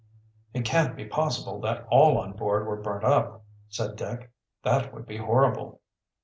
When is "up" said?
3.05-3.45